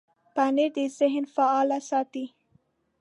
پنېر 0.35 0.69
د 0.75 0.77
ذهن 0.97 1.25
فعاله 1.33 1.79
ساتي. 1.89 2.25